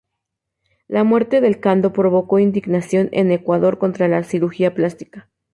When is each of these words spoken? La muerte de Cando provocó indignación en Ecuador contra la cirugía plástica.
La 0.87 1.03
muerte 1.03 1.41
de 1.41 1.59
Cando 1.59 1.93
provocó 1.93 2.39
indignación 2.39 3.09
en 3.11 3.29
Ecuador 3.31 3.77
contra 3.77 4.07
la 4.07 4.23
cirugía 4.23 4.73
plástica. 4.73 5.29